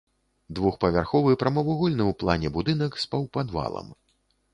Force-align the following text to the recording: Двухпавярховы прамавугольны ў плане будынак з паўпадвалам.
Двухпавярховы 0.59 1.35
прамавугольны 1.43 2.03
ў 2.07 2.13
плане 2.23 2.47
будынак 2.57 2.97
з 3.05 3.13
паўпадвалам. 3.13 3.93